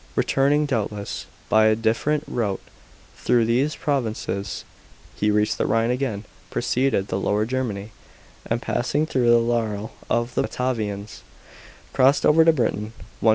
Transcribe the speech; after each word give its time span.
Return 0.15 0.51
ing, 0.51 0.65
doubtless 0.65 1.27
by 1.47 1.65
a 1.67 1.75
different 1.75 2.23
route, 2.27 2.59
through 3.17 3.45
these 3.45 3.75
provinces, 3.75 4.63
he 5.15 5.29
reached 5.29 5.59
the 5.59 5.67
Rhine 5.67 5.91
again, 5.91 6.25
proceeded 6.49 7.07
to 7.09 7.15
Lower 7.17 7.45
Germany, 7.45 7.91
and 8.47 8.63
passing 8.63 9.05
throush 9.05 9.25
the 9.29 9.37
lanrl 9.37 9.91
of 10.09 10.33
the 10.33 10.41
Batavians, 10.41 11.21
crossed 11.93 12.25
over 12.25 12.43
to 12.43 12.51
Britain 12.51 12.93
(122 13.19 13.27
A. 13.27 13.29